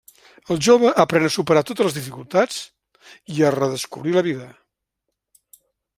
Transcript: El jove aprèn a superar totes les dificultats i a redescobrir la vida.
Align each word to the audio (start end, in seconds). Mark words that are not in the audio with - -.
El 0.53 0.59
jove 0.67 0.93
aprèn 1.03 1.27
a 1.27 1.29
superar 1.35 1.63
totes 1.67 1.87
les 1.87 1.97
dificultats 1.99 2.57
i 3.35 3.45
a 3.51 3.55
redescobrir 3.59 4.17
la 4.19 4.25
vida. 4.31 4.49